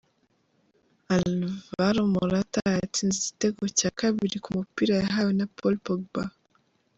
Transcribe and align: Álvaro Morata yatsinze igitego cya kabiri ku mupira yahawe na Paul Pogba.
Álvaro 1.15 2.01
Morata 2.13 2.61
yatsinze 2.79 3.17
igitego 3.21 3.63
cya 3.77 3.89
kabiri 3.99 4.37
ku 4.43 4.49
mupira 4.57 4.93
yahawe 5.01 5.31
na 5.39 5.45
Paul 5.55 5.75
Pogba. 5.85 6.23